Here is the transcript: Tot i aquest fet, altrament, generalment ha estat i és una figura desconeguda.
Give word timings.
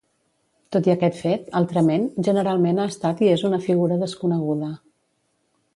Tot 0.75 0.87
i 0.89 0.93
aquest 0.93 1.19
fet, 1.25 1.43
altrament, 1.59 2.07
generalment 2.29 2.81
ha 2.85 2.89
estat 2.93 3.21
i 3.27 3.31
és 3.35 3.47
una 3.51 3.61
figura 3.67 3.99
desconeguda. 4.07 4.73